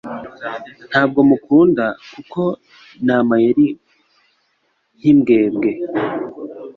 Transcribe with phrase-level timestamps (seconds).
[0.89, 2.41] Ntabwo mukunda kuko
[3.05, 3.65] ni amayeri
[4.97, 5.69] nkimbwebwe.